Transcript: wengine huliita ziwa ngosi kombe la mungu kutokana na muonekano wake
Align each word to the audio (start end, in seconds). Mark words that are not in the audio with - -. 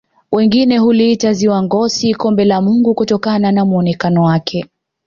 wengine 0.31 0.77
huliita 0.77 1.33
ziwa 1.33 1.63
ngosi 1.63 2.15
kombe 2.15 2.45
la 2.45 2.61
mungu 2.61 2.93
kutokana 2.95 3.51
na 3.51 3.65
muonekano 3.65 4.23
wake 4.23 4.65